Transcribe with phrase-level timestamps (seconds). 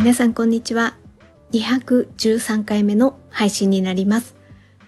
[0.00, 0.96] 皆さんこんにちは。
[1.52, 4.34] 213回目の配信になります。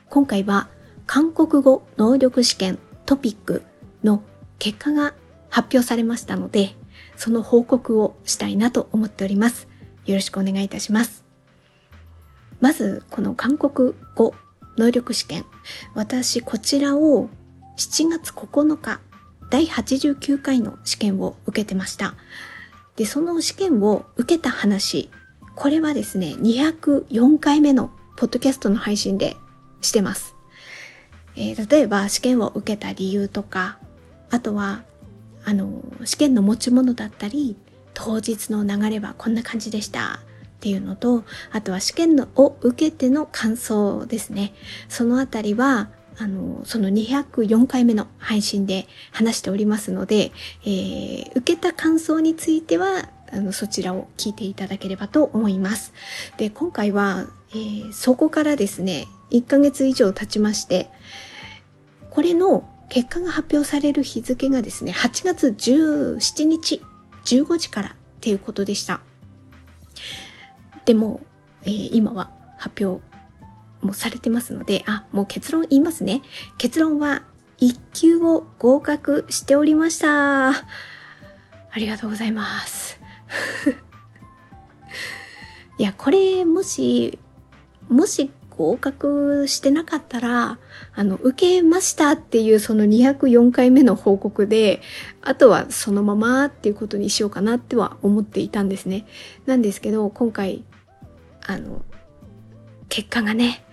[0.09, 0.71] 今回は
[1.07, 3.63] 韓国語能力試験トピック
[4.03, 4.23] の
[4.59, 5.13] 結果が
[5.51, 6.75] 発表されましたので、
[7.17, 9.69] その報告をしたいなと思っております。
[10.07, 11.25] よろしくお願いいたします。
[12.63, 14.35] まず、この韓国語
[14.79, 15.45] 能力試験。
[15.95, 17.29] 私、こちらを
[17.77, 19.03] 7月9日、
[19.51, 22.15] 第89回の試験を受けてました。
[22.97, 25.11] で、その試験を受けた話、
[25.55, 29.37] これはですね、204回目のポッドキャストの配信で
[29.81, 30.35] してます。
[31.37, 33.79] えー、例えば試験を受けた理由とか、
[34.31, 34.83] あとは、
[35.45, 37.57] あの、試験の持ち物だったり、
[37.95, 44.55] 当日の流れはこんな感じでしたっていうのと、あとは試験のを受けての感想ですね。
[44.89, 50.33] そのあたりは、あの、その204回目の配信で話しておりますので、
[50.65, 55.93] えー、受けた感想については、あの、そちらを聞いていただければと思います。
[56.37, 60.91] で、今回は、えー、そこからですね、1ヶ月以上経ちまして、
[62.11, 66.83] これの結果が発表される日付がですね、8月17日、
[67.25, 69.01] 15時からっていうことでした。
[70.85, 71.21] でも、
[71.65, 73.03] えー、今は発表
[73.83, 76.23] もされてますので、あ、もう結論言いますね。
[76.59, 77.23] 結論は
[77.61, 80.51] 1級を合格しておりました。
[80.51, 80.55] あ
[81.77, 83.01] りがとうございます。
[85.79, 87.19] いや、これもし、
[87.89, 90.59] もし合格してなかったら、
[90.95, 94.83] あの、受けましたっていうその204回目の報告で、
[95.23, 99.07] あとはそのままっていうことにしようかなっては思っていたんですね。
[99.47, 100.65] なんですけど、今回、
[101.47, 101.83] あの、
[102.93, 103.65] 結果がね、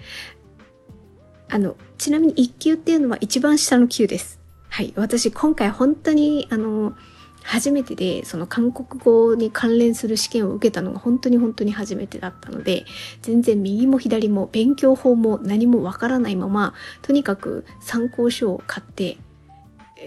[1.50, 4.39] あの、ちなみに1級っていうのは一番下の級です。
[4.70, 4.94] はい。
[4.95, 6.95] 私今回本当に、あの、
[7.44, 12.86] 初めてで、その韓国語に関連する試験を受けたのが本当に本当に初めてだったので、
[13.22, 19.18] 全然右も左も勉強法も何もわからないまま、とにかく参考書を買って、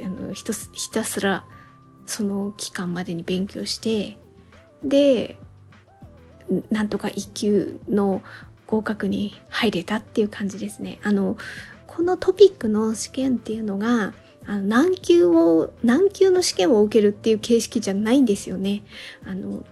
[0.03, 0.43] あのひ
[0.91, 1.44] たすら
[2.06, 4.17] その期間までに勉強して、
[4.83, 5.37] で、
[6.71, 8.23] なんとか1級の
[8.72, 10.99] 合格に入れたっていう感じですね。
[11.03, 11.37] あの、
[11.87, 14.15] このトピックの試験っていうのが、
[14.47, 18.82] あの難級を、難級の試験を受けるっていう形式じゃないんですよね。
[19.27, 19.66] あの、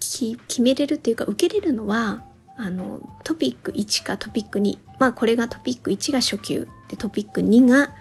[0.00, 2.24] 決めれるっていうか、受けれるのは、
[2.56, 4.76] あの、トピック1かトピック2。
[4.98, 6.66] まあ、これがトピック1が初級。
[6.88, 7.94] で、トピック2が、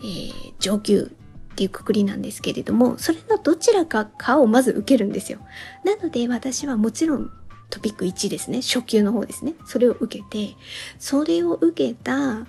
[0.00, 1.12] えー、上級
[1.52, 5.38] っていうくくりなんですけれども、それのどちらかかをまず受けるんですよ。
[5.84, 7.30] なので、私はもちろん
[7.70, 8.62] トピック1ですね。
[8.62, 9.54] 初級の方ですね。
[9.64, 10.56] それを受けて、
[10.98, 12.46] それを受けた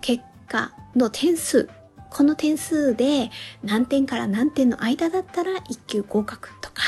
[0.00, 1.68] 結果の点数、
[2.10, 3.30] この点数で
[3.62, 6.82] 何点から何点の間だったら1級合格とか、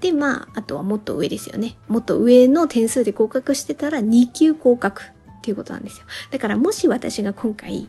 [0.00, 1.76] で、まあ、あとはもっと上ですよね。
[1.88, 5.04] もっと上の点数で合格してたら2級合格っ
[5.42, 6.06] ていうことなんですよ。
[6.30, 7.88] だからもし私が今回、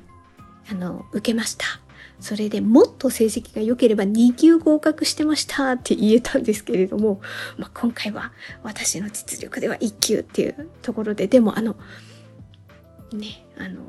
[0.71, 1.65] あの、受けました。
[2.19, 7.21] それでもっと成績が良ければ2級合格してましたって言えたんですけれども、
[7.57, 8.31] まあ、今回は
[8.63, 11.75] 私の実力では1級っていうところで、でもあの、
[13.13, 13.81] ね、あの、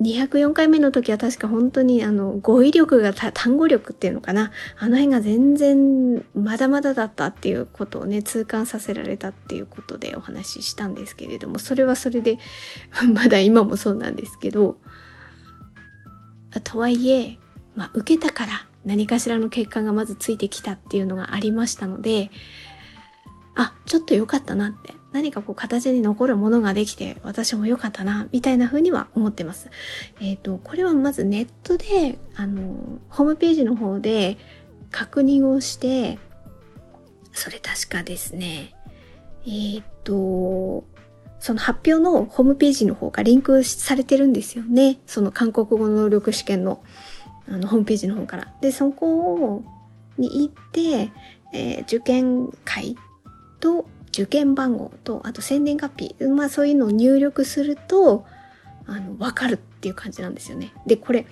[0.00, 12.38] 204回目の時は確か本当にあの語彙力が単語力っていうのかなあの辺が全然まだまだだったっていうことをね痛感させられたっていうことでお話ししたんですけれどもそれはそれで
[13.14, 14.76] まだ今もそうなんですけど
[16.60, 17.38] とはいえ、
[17.74, 22.30] まあ、受けたから何かしらの結果がまずついてきたっていうのがありましたので、
[23.56, 29.70] あ、ちょっと良かったなって、何かこう形に残るものができて私も良かったな、みたいな風には思ってます。
[30.20, 34.38] えっ、ー、と、これはまずネットで、あの、ホームページの方で
[34.90, 36.18] 確認をして、
[37.32, 38.74] それ確かですね、
[39.46, 40.84] えっ、ー、と、
[41.46, 44.98] その発表のホームページの方がリンクされてるんですよね。
[45.06, 46.82] その韓国語能力試験の
[47.48, 48.52] あのホームページの方から。
[48.60, 49.62] で、そこ
[50.18, 51.12] に行って、
[51.52, 52.96] えー、受験会
[53.60, 58.26] と受験番号と、あと宣伝カピー、まあそういうのを入力すると、
[58.88, 60.72] あの、わかるっていう感じなんですよね。
[60.84, 61.26] で、これ、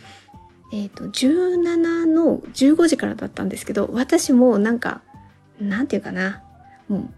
[0.73, 5.03] えっ、ー、と、17の15時からだったんですけど、私もなんか、
[5.61, 6.45] なんていうかな、
[6.89, 7.11] も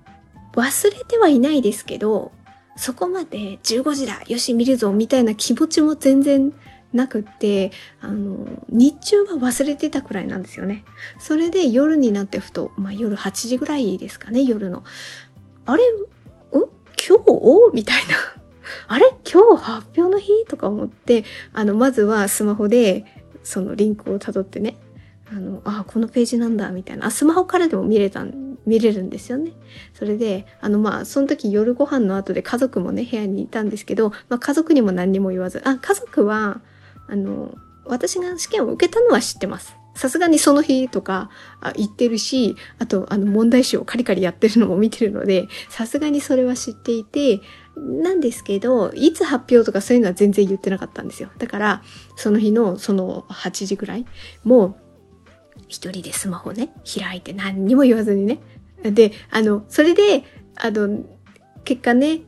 [0.54, 2.32] う、忘れてはいないですけど、
[2.76, 6.52] そこまで15時だよし見るぞみたいな気持ちも全然
[6.92, 10.84] なくって、あの、日中は忘れてたくらいなんですよね。
[11.18, 14.84] それで夜になってふと、まあ夜8時ぐらいですかね、夜の。
[15.66, 16.06] あれん
[17.06, 17.74] 今日？
[17.74, 18.14] みたいな。
[18.88, 19.14] あれ？
[19.30, 20.44] 今日発表の日？
[20.48, 23.04] とか思って、あの、まずはスマホで、
[23.44, 24.76] そのリンクを辿ってね、
[25.30, 27.06] あの、あ、このページなんだ、みたいな。
[27.06, 29.52] あ、スマホからでも見れたん見れるんですよね。
[29.94, 36.60] それで、あのまあ、その時夜ご飯の後で家族もね、部屋にいたんですけど、まあ家族にも何にも言わず、あ、家族は、
[37.08, 37.54] あの、
[37.84, 39.76] 私が試験を受けたのは知ってます。
[39.94, 41.30] さすがにその日とか
[41.74, 47.40] 言ってるし、あとあの問題集をカリカリやってるのも見てるので、さすがにそれは知っていて、
[47.76, 51.30] なんですけど、いつ発表とかそういうのは全然言ってなかったんですよ。
[51.38, 51.82] だから、
[52.16, 54.06] その日のその8時ぐらい、
[54.44, 54.76] もう
[55.68, 58.38] 一人でスマホね、開いて何にも言わずにね。
[58.82, 60.24] で、あの、それで、
[60.54, 61.04] あの、
[61.64, 62.20] 結果ね、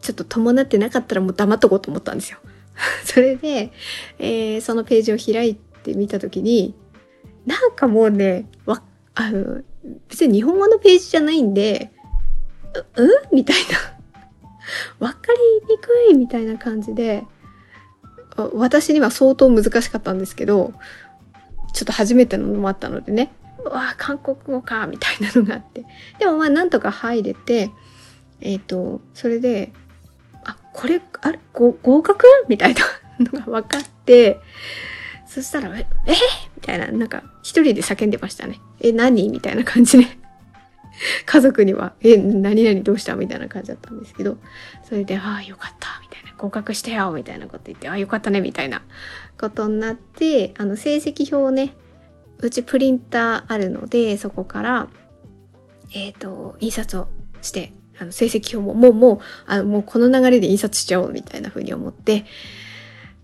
[0.00, 2.38] ちょっと伴ってなかったらもう黙っとこうと思ったんですよ。
[3.04, 3.72] それで、
[4.18, 6.74] えー、そのページを開いてみたときに、
[7.46, 8.82] なんかもうね、わ、
[9.14, 9.62] あの、
[10.08, 11.90] 別に日本語のページじゃないんで、
[12.96, 13.10] う、うん？
[13.32, 13.94] みたいな。
[15.06, 15.18] わか
[15.68, 17.24] りにくいみたいな感じで、
[18.54, 20.72] 私には相当難しかったんですけど、
[21.74, 23.32] ちょっと初めてのもあったのでね、
[23.64, 25.84] うわ韓国語か、みたいなのがあって。
[26.18, 27.70] でもまあなんとか入れて、
[28.40, 29.72] えっ、ー、と、それで、
[30.44, 32.26] あ、これ、あれ、合格？
[32.48, 32.84] みたいな
[33.20, 34.38] のが分かって、
[35.26, 36.12] そしたら、え、え？
[36.56, 38.60] みたいな、なんか、一人で叫んでましたね。
[38.80, 39.28] え、何？
[39.30, 40.06] みたいな感じで。
[41.26, 43.16] 家族には、え、何々どうした？
[43.16, 44.38] みたいな感じだったんですけど、
[44.84, 48.82] それで、ああ、よかった、みたいな、合格してよ、みたいなこと言って、ああ、よかったね、みたいな
[49.38, 51.74] ことになって、あの、成績表をね、
[52.38, 54.88] うちプリンターあるので、そこから、
[55.94, 57.08] えっ、ー、と、印刷を
[57.42, 62.24] して、あの、成績表も、もう、もう、あの、もうこの流れで印刷しちゃおう、みたいな風に思って、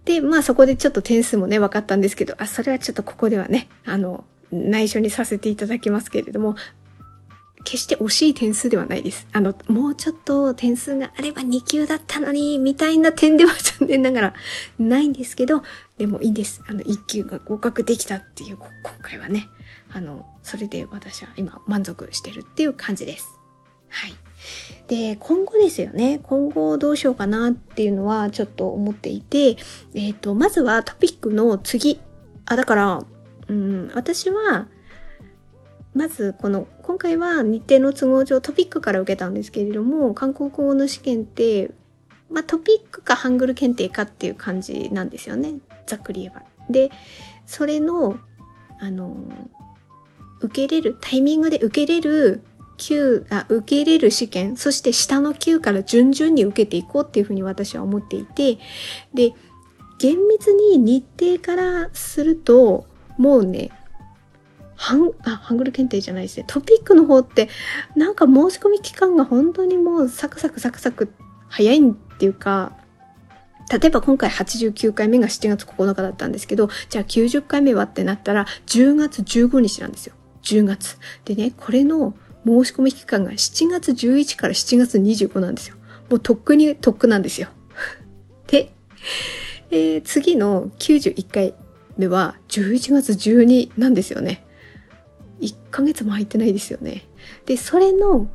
[0.04, 6.56] で、まあそこでちょっと点数もね、分かったんですけど、あ、それはちょっとここではね、あの、内緒にさせていただきますけれども、
[7.64, 9.26] 決して惜しい点数ではないです。
[9.32, 14.34] あの、もうちょっと点数があれば2級だったのに、みたいな点では残念ながら
[14.78, 15.62] ないんですけど、
[15.98, 16.62] でもいいんです。
[16.66, 18.70] あの、1級が合格できたっていう、今
[19.02, 19.48] 回はね、
[19.92, 23.28] あの、それで私は今満足してるっていう感じです。
[23.88, 24.14] はい。
[24.88, 26.20] で、今後ですよね。
[26.22, 32.00] 今後どうしようかなっていうのはちょっと思っていて、えっ、ー、と、まずはトピックの次。
[32.46, 33.04] あ、だから、
[33.48, 34.68] うん、私は、
[35.94, 41.70] まずこの今回は日程の都合上トピックから受けたんですけれども韓国語の試験って、
[42.30, 45.54] まあ、トピックかハングル検定かっていう感じなんですよね
[45.86, 46.42] ざっくり言えば。
[46.70, 46.90] で
[47.46, 48.18] それの
[48.78, 49.16] あの
[50.40, 52.42] 受けれるタイミングで受けれる
[52.78, 58.58] 級あ受け入れる試験そして下の級から順々に受けていこうっていうふうに私は思っていて
[59.12, 59.34] で
[59.98, 62.86] 厳密に日程からすると
[63.18, 63.70] もうね
[64.80, 67.50] ハンあハングル検定じゃないですねトピックの方って
[67.96, 71.12] なんか申し込み期間が本当にもうサクサクサクサク
[71.48, 72.72] 早いっていうか
[73.70, 80.14] 例えば今回89回目が7月9日だったんですけど、じゃあ90回目はってなったら10月15日なんですよ。
[80.42, 80.98] 10月。
[81.24, 85.76] でね、これの申し込み期間が7月11から7月25なんですよ。
[86.10, 87.46] もうとっくにとっくなんですよ。
[88.48, 88.72] で、
[89.70, 91.54] えー、次の91回
[91.96, 94.44] 目は11月12なんですよね。
[95.40, 97.06] 1ヶ月も入ってないですよね。
[97.46, 98.28] で、それの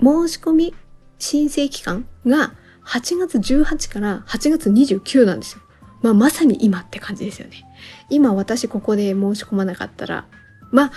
[0.00, 0.74] 申し込み
[1.18, 2.54] 申請期間が
[2.84, 5.62] 8月18から8月29なんですよ。
[6.02, 7.64] まあまさに今って感じですよね。
[8.10, 10.26] 今私ここで申し込まなかったら、
[10.72, 10.92] まあ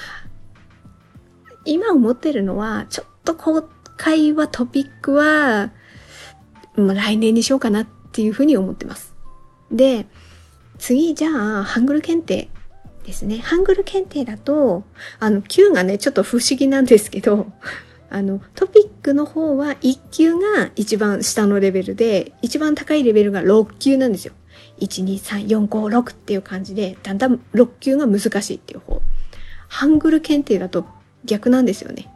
[1.65, 5.71] 今思ってるのは、ちょっと今回はトピックは、
[6.75, 9.15] まあ、来年にしようかなっていうふうに思ってます。
[9.71, 10.05] で、
[10.77, 12.49] 次、じゃあ、ハングル検定
[13.05, 13.39] ですね。
[13.39, 14.83] ハングル検定だと、
[15.19, 17.47] あの、Q がね、ちょっと不思議なんですけど、
[18.09, 24.33] あの、トピックの方は1級が一番下のレベルで、一番高いレベルが6級なんですよ。
[24.79, 29.01] 1、2、3、4、5、6っていう感じで、だんだん6級が難しいっていう方。
[29.67, 30.85] ハングル検定だと
[31.23, 32.09] 逆なんですよね。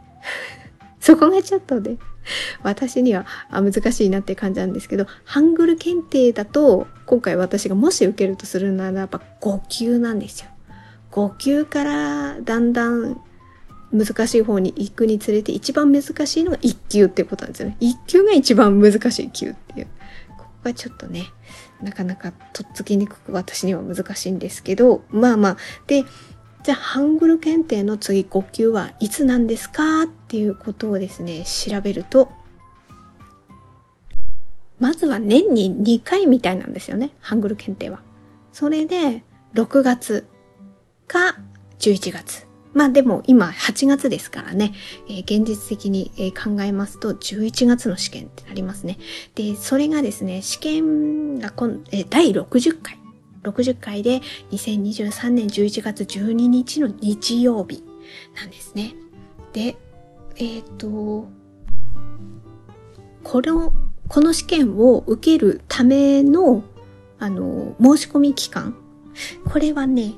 [1.00, 1.96] そこがちょっとね、
[2.62, 10.49] 私には難しいなって感じなんですけど、ハングル検定だと、今回私がもし受けるとするならば5級なんですよ。
[11.12, 13.20] 5級からだんだん
[13.92, 17.76] 難しい方に行くにつれて一番難しいのが1級っていうことなんですよね。
[17.80, 19.86] 1級が一番難しい級っていう。
[20.38, 21.26] ここがちょっとね、
[21.82, 25.56] なかなかとっつきにくく私には難しいんですけど、まあまあ。
[25.86, 26.04] で、
[26.62, 32.30] じゃあ、ハングル検定の次5級はいつなんですかっていうことをですね、調べると、
[34.78, 38.00] まずは年に2回みたいなんですよね、ハングル検定は。
[38.52, 39.24] それで、
[39.54, 40.26] 6月
[41.10, 41.40] か
[41.80, 42.46] 11月。
[42.72, 44.72] まあでも今8月ですからね、
[45.08, 48.96] えー、現実的に、考えますと11月の試験ってなりますね。
[49.34, 52.96] で、それがですね、試験が今、えー、第60回。
[53.42, 54.20] 60回で
[54.52, 57.82] 2023年11月12日の日曜日
[58.36, 58.94] なんですね。
[59.54, 59.76] で、
[60.36, 61.26] えっ、ー、と、
[63.24, 63.72] この、
[64.08, 66.62] この試験を受けるための、
[67.18, 68.76] あの、申し込み期間。
[69.50, 70.14] これはね、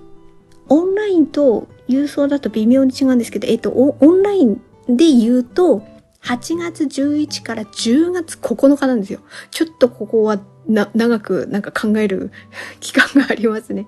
[0.73, 4.57] オンラインと郵送だと微妙に違うんですけど、えっ、と、オンライン
[4.89, 5.83] で言うと、
[6.23, 9.21] 8月11から10月9日なんですよ。
[9.51, 12.31] ちょっとここはな、長くなんか考える
[12.81, 13.87] 期間がありますね。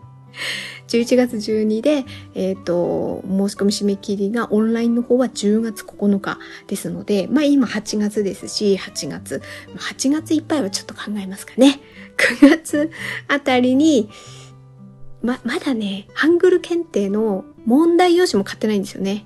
[0.89, 9.41] 11月12で、えっ、ー、と、申し込み締め切りがオンラインの方は10月9日ですので、まあ今8月ですし、8月、
[9.77, 11.81] 8月いっぱいはちょっと考えますかね。
[12.41, 12.91] 9月
[13.29, 14.11] あたりに、
[15.25, 19.25] ま、まだね、ハングル検定の問題用紙も買ってないんですよね。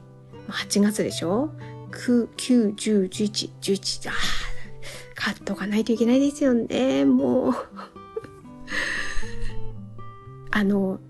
[0.48, 1.50] 8月でしょ
[1.90, 4.12] ?9、9、10、11、11、あ
[5.16, 7.52] 買っとかないといけないですよね、もう。
[10.52, 11.00] あの、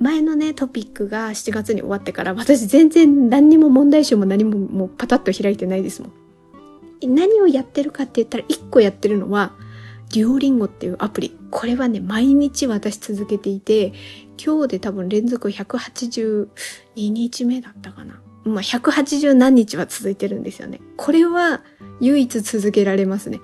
[0.00, 6.12] 前のね、トピックが7月に終わってから、私全然何にも問題集も何ももうパタッと開いてないですもん。
[7.14, 9.52] 何をやってるかって言ったら、1個やってるのは、
[10.14, 11.35] デュオリンゴっていうアプリ。
[11.50, 13.92] これはね、毎日私続けていて、
[14.42, 16.48] 今日で多分連続182
[16.96, 18.20] 日目だったかな。
[18.44, 20.80] まあ、180何日は続いてるんですよね。
[20.96, 21.62] これは
[22.00, 23.40] 唯一続けられますね。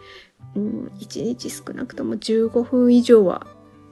[0.55, 3.47] うん、1日少なくとも15分以上は、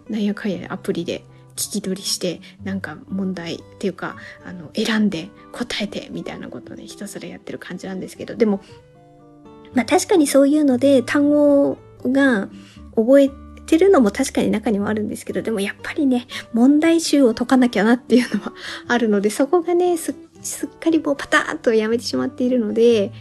[0.08, 1.24] なんやかんやアプリで
[1.56, 8.60] 聞き取りして、なんか問題っていうか、あの、選んで答えてみたいなことをね、ひたすらやってる感じなんですけど、でも、
[9.74, 12.48] まあ確かにそういうので単語が
[12.96, 13.30] 覚え
[13.70, 18.52] てるのも確かに中にはあるんですけど、でもやっぱりね、問題集を解かなきゃなっていうのは
[18.88, 20.12] あるので、そこがね、す
[20.42, 23.12] すっかりもうパターンとやめてしまっているので、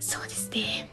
[0.00, 0.88] そうですね。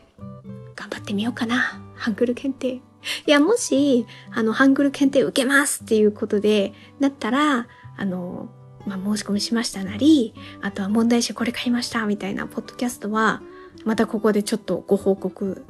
[0.75, 1.81] 頑張ってみようかな。
[1.95, 2.75] ハングル検定。
[2.75, 2.81] い
[3.27, 8.49] や、もし、あの、ハングル検定受けますっていうことで、なったら、あの、
[8.85, 13.41] まあ、申し込みしましたなり、あとは問題集これ買いましたみたいなポッドキャストは、
[13.85, 15.63] またここでちょっとご報告、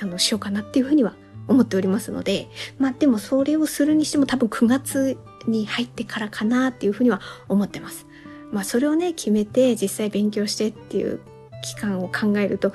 [0.00, 1.14] あの、しようかなっていうふうには
[1.48, 8.06] 思っておりますので、まあ、でもそれをするにしても多分9月に入ってからかなっていうふうには思ってます。
[8.52, 11.20] まあ、それをね、決めて実際勉強してっていう
[11.62, 12.72] 期間を考えると、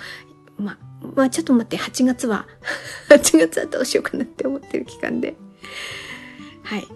[0.58, 0.78] まあ、
[1.16, 2.48] まあちょっと待って、8月は
[3.10, 5.36] 8月はどうしようかなって思ってる期間で。
[6.64, 6.88] はい。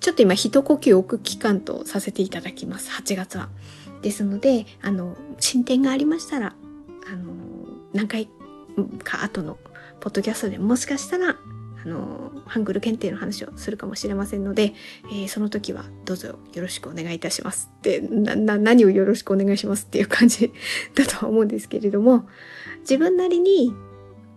[0.00, 2.90] ちょっと今一呼吸置く期間とさせていただきます。
[2.90, 3.48] 8月は。
[4.02, 6.54] ですので、あの、進展がありましたら、
[7.06, 7.34] あの、
[7.92, 8.28] 何回
[9.04, 9.58] か後の
[10.00, 11.36] ポッドキャストでもしかしたら、
[11.82, 14.74] あの、ハングル検定の話をするかもしれませんので、
[15.10, 20.52] えー、その時はどうぞよろしくお願いいたしますって、な、な、何をよろしくお願いしますっていう感じ
[20.94, 22.28] だとは思うんですけれども、
[22.80, 23.72] 自分なりに、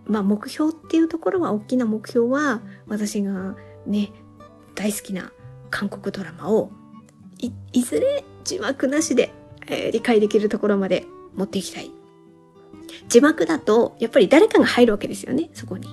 [0.06, 3.56] まあ目標っていうところは、大きな目標は、私が
[3.86, 4.10] ね、
[4.74, 5.32] 大好きな
[5.70, 6.70] 韓国ドラマを、
[7.38, 9.32] い、いずれ字幕なしで、
[9.66, 11.04] えー、理解できるところまで
[11.34, 11.90] 持っていきたい。
[13.08, 15.88] 字幕だと、やっぱり誰かが入るわけですよね、そこに。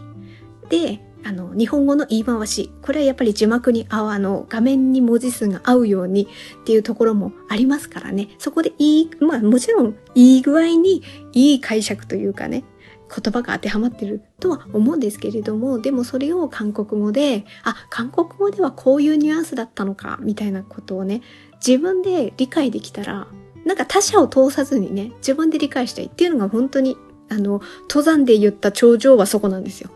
[0.69, 2.71] で、あの、日本語の言い回し。
[2.81, 6.27] これはやっぱり字幕に合う、あの、画面に文字数が合うように
[6.61, 8.29] っていうところもありますからね。
[8.39, 12.63] そこでいい、まあもちろんいい具合にいい解釈というかね、
[13.11, 21.21] 言葉が当てはまってるとは思うんですけれども、でもそれを韓国語で、あ、韓国語ではこういうニュアンスだったのか、みたいなことをね、
[21.65, 23.27] 自分で理解できたら、
[23.65, 26.97] なんか他者を通さずにね、自分で理解したいっていうのが本当に、
[27.29, 29.89] あの、登山で言った頂上はそこなんですよ。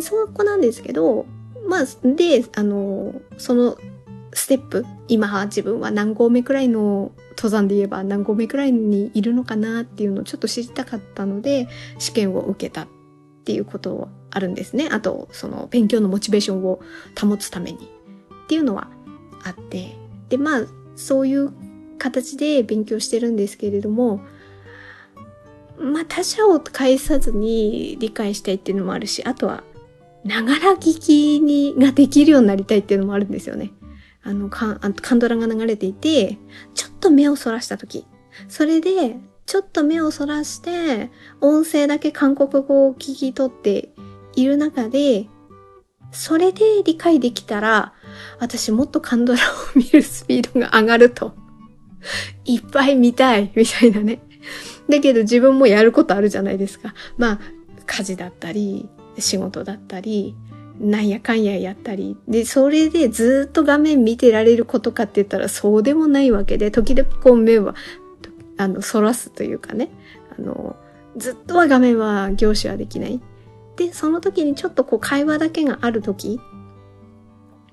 [0.00, 1.26] そこなんですけど、
[1.66, 3.78] まあ、で、あの、その
[4.32, 12.88] ステップ、今自分は何合目くらいの登山で言えば何合目くらいにいるのかなっていうのをちょっと知りたかったので、試験を受けたっ
[13.44, 14.88] ていうことはあるんですね。
[14.90, 16.80] あと、その勉強のモチベーションを
[17.18, 17.90] 保つために
[18.44, 18.88] っていうのは
[19.44, 19.96] あって、
[20.28, 20.60] で、まあ、
[20.96, 21.52] そういう
[21.98, 24.20] 形で勉強してるんですけれども、
[25.78, 29.62] まあ他者を介さずに理解したいっていうのもあるし、あとは
[30.24, 33.72] ながら聞きに、ができるようになりたいっていうのもあるんですよね。
[34.22, 36.38] あの、カンドラが流れていて、
[36.74, 38.06] ちょっと目をそらした時。
[38.48, 43.90] それで、ちょっと目をそらして、音声だけ韓国語を聞き取って
[44.34, 45.26] いる中で、
[46.10, 47.94] それで理解できたら、
[48.40, 51.32] 私もっとカンドラを見るスピードが上がると。
[52.44, 54.20] いっぱい見たい、 みたいなね。
[54.88, 56.94] だけど自分もやることあるじゃないですか。
[57.16, 57.40] まあ、
[57.86, 58.88] 家事だったり、
[59.18, 60.34] 仕事だったり、
[60.80, 62.16] なんやかんややったり。
[62.28, 67.74] で、それでずっと画面見てられることかって言ったらそうでもないわけで、時々こう目は、
[68.56, 69.90] あの、反らすというかね。
[70.38, 70.76] あの、
[71.16, 73.20] ずっとは画面は凝視はできない。
[73.76, 76.40] で、その時にちょっとこう会話だけがある時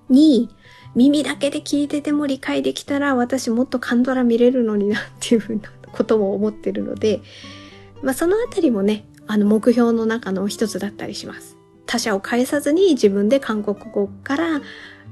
[0.10, 0.50] に、
[0.96, 7.22] 耳だけで聞いてても理解できたら私もっとカンドラ見れるのになっていうふうなことも思ってるので、
[8.02, 11.58] まあそのあたりもね、あの目標の中の一つだったりします。
[11.86, 14.62] 他者を介さずに自分で韓国語から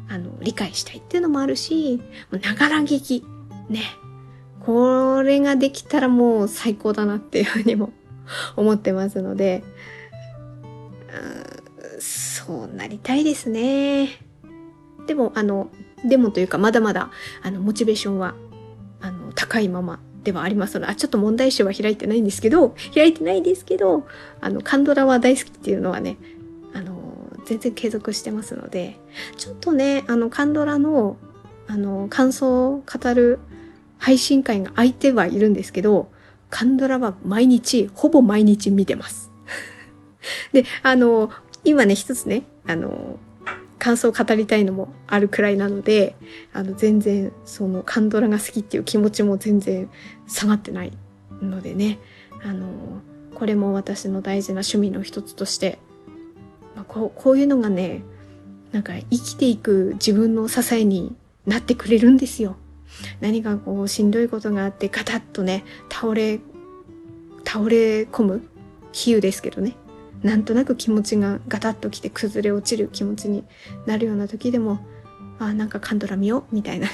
[0.09, 3.25] あの理解したいっていうのもあるし、ながら聞き。
[3.69, 3.81] ね。
[4.65, 7.91] これができたらもう最高だなっていうふうにも
[8.55, 9.63] 思ってますので、
[11.95, 14.09] うんそうなりたいですね。
[15.07, 15.69] でも、あの、
[16.05, 18.35] でもというか、まだまだ、あの、モチベーションは、
[19.01, 24.05] あの、高いままではありますので、あ、ちょっと問題集は開いてないんですけど、開いてないですけど、
[24.41, 26.17] あの、カンドラは大好きっていうのはね、
[26.73, 26.93] あの、
[27.45, 28.97] 全然継続してますので、
[29.37, 31.17] ちょっとね、あの、カンドラの、
[31.67, 33.39] あの、感想を語る
[33.97, 36.09] 配信会が空いてはいるんですけど、
[36.49, 39.31] カンドラは毎日、ほぼ毎日見てます。
[40.53, 41.31] で、あの、
[41.63, 43.17] 今ね、一つね、あの、
[43.83, 46.15] 感想を語りたいのもあるくらいなので、
[46.53, 49.89] あの、全然、その、カンドラが好きっていう気持ちも全然
[50.25, 50.93] 下がってない
[51.41, 51.99] のでね、
[52.45, 52.65] あの、
[53.35, 55.79] これも私の大事な趣味の一つとして、
[56.77, 58.03] まあ、こう、こういうのがね、
[58.71, 61.13] なんか生きていく自分の支えに
[61.45, 62.55] なってくれるんですよ。
[63.19, 66.39] 何かこうしんどいことがあってガタッとね、倒れ、
[67.43, 68.47] 倒れ込む
[68.93, 69.75] 比喩ですけどね。
[70.23, 73.43] なんとなく気持ちがガタッときて崩れ落ちる気持ちに
[73.85, 74.79] なるような時でも、
[75.37, 76.93] あ、なんかカンドラ見ようみたいなね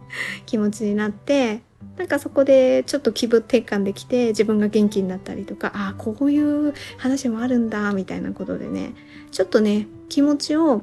[0.44, 1.62] 気持ちになって、
[1.96, 8.94] なんかそこでちょっと気分転換できて自分が元気になったりとか、ああ、こういう話もあるんだ、みたいなことでね、
[9.30, 10.82] ちょっとね、気持ちを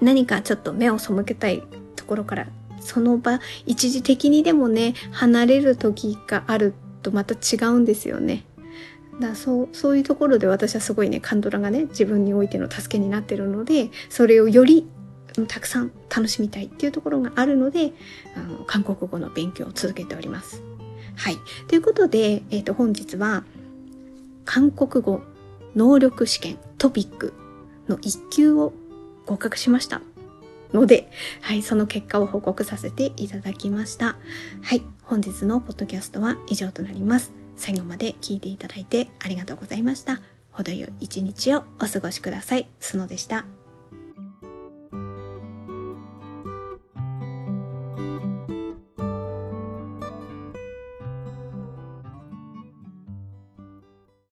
[0.00, 1.62] 何かちょっと目を背けたい
[1.94, 2.48] ところから、
[2.80, 8.44] その場、一時的にでもね、離れる時があるとまた違うんですよね。
[9.20, 14.88] だそうそういうところで私はすごいねカンドラがね自分においての助けになってるのでそれをより
[15.46, 17.92] たくさん楽しみたいっていうところがあるので
[18.36, 20.62] あの韓国語の勉強を続けております。
[21.16, 21.36] はい。
[21.66, 23.44] ということで、えっ、ー、と本日は
[24.44, 25.20] 韓国語
[25.74, 27.34] 能力試験トピック
[27.88, 28.72] の1級を
[29.26, 30.00] 合格しました。
[30.72, 34.16] ので、はい、その結果を報告させていただきました。
[34.62, 37.37] はい、本日のポッドキャストは以上となります。
[37.58, 40.20] 最後まで聞いていただいてありがとうございました。
[40.52, 42.68] 程よい一日をお過ごしください。
[42.80, 43.57] すのでした。